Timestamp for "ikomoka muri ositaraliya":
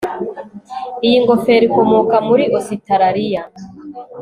1.69-3.43